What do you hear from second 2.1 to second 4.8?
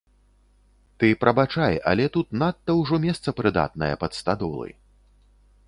тут надта ўжо месца прыдатнае пад стадолы.